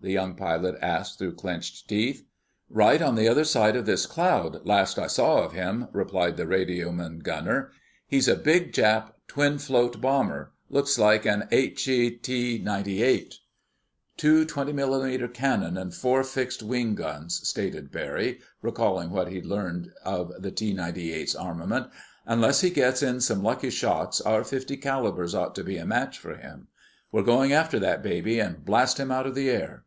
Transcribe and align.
the 0.00 0.12
young 0.12 0.34
pilot 0.34 0.74
asked 0.82 1.16
through 1.18 1.32
clenched 1.34 1.88
teeth. 1.88 2.26
"Right 2.68 3.00
on 3.00 3.14
the 3.14 3.26
other 3.26 3.42
side 3.44 3.74
of 3.74 3.86
this 3.86 4.04
cloud, 4.04 4.60
last 4.66 4.98
I 4.98 5.06
saw 5.06 5.42
of 5.42 5.52
him," 5.54 5.88
replied 5.92 6.36
the 6.36 6.46
radioman 6.46 7.20
gunner. 7.20 7.70
"He's 8.06 8.28
a 8.28 8.36
big 8.36 8.74
Jap 8.74 9.14
twin 9.28 9.56
float 9.56 10.02
bomber... 10.02 10.52
looks 10.68 10.98
like 10.98 11.24
an 11.24 11.48
Aichi 11.50 12.20
T98." 12.20 13.36
"Two 14.18 14.44
20 14.44 14.74
mm. 14.74 15.32
cannon 15.32 15.78
and 15.78 15.94
four 15.94 16.22
fixed 16.22 16.62
wing 16.62 16.94
guns," 16.94 17.40
stated 17.48 17.90
Barry, 17.90 18.40
recalling 18.60 19.08
what 19.08 19.28
he 19.28 19.36
had 19.36 19.46
learned 19.46 19.90
of 20.04 20.30
the 20.38 20.52
T98's 20.52 21.34
armament. 21.34 21.86
"Unless 22.26 22.60
he 22.60 22.68
gets 22.68 23.02
in 23.02 23.22
some 23.22 23.42
lucky 23.42 23.70
shots 23.70 24.20
our 24.20 24.42
.50 24.42 24.82
calibers 24.82 25.34
ought 25.34 25.54
to 25.54 25.64
be 25.64 25.78
a 25.78 25.86
match 25.86 26.18
for 26.18 26.34
him. 26.36 26.68
We're 27.10 27.22
going 27.22 27.54
after 27.54 27.78
that 27.78 28.02
baby, 28.02 28.38
and 28.38 28.62
blast 28.66 28.98
him 29.00 29.10
out 29.10 29.26
of 29.26 29.34
the 29.34 29.48
air!" 29.48 29.80